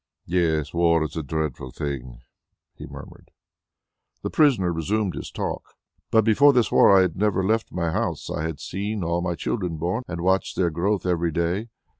"Yes, 0.25 0.73
war 0.73 1.03
is 1.03 1.15
a 1.15 1.21
dreadful 1.21 1.69
thing," 1.69 2.21
he 2.73 2.87
murmured. 2.87 3.29
The 4.23 4.31
prisoner 4.31 4.73
resumed 4.73 5.13
his 5.13 5.29
talk. 5.29 5.61
"Before 6.09 6.51
this 6.53 6.71
war 6.71 6.97
I 6.97 7.01
had 7.03 7.15
never 7.15 7.43
left 7.43 7.71
my 7.71 7.91
house. 7.91 8.27
I 8.27 8.41
had 8.41 8.59
seen 8.59 9.03
all 9.03 9.21
my 9.21 9.35
children 9.35 9.77
born 9.77 10.01
and 10.07 10.21
watched 10.21 10.55
their 10.55 10.71
growth 10.71 11.05
every 11.05 11.31
day. 11.31 11.69